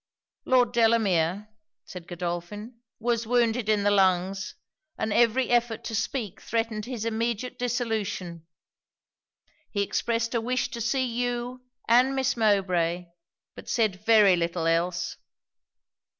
[0.45, 1.47] 'Lord Delamere,'
[1.85, 4.55] said Godolphin, 'was wounded in the lungs,
[4.97, 8.47] and every effort to speak threatened his immediate dissolution.
[9.69, 13.09] He expressed a wish to see you and Miss Mowbray;
[13.53, 15.17] but said very little else.'